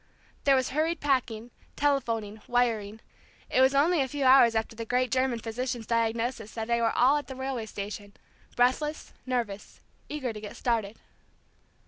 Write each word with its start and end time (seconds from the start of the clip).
There 0.45 0.55
was 0.55 0.69
hurried 0.69 0.99
packing, 0.99 1.51
telephoning, 1.75 2.41
wiring; 2.47 3.01
it 3.51 3.61
was 3.61 3.75
only 3.75 4.01
a 4.01 4.07
few 4.07 4.23
hours 4.25 4.55
after 4.55 4.75
the 4.75 4.83
great 4.83 5.11
German 5.11 5.37
physician's 5.37 5.85
diagnosis 5.85 6.55
that 6.55 6.67
they 6.67 6.81
were 6.81 6.97
all 6.97 7.17
at 7.17 7.27
the 7.27 7.35
railway 7.35 7.67
station, 7.67 8.13
breathless, 8.55 9.13
nervous, 9.27 9.79
eager 10.09 10.33
to 10.33 10.41
get 10.41 10.55
started. 10.57 10.97